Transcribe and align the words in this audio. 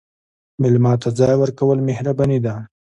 مېلمه 0.61 0.93
ته 1.01 1.09
ځای 1.19 1.33
ورکول 1.37 1.77
مهرباني 1.89 2.39
ده. 2.45 2.55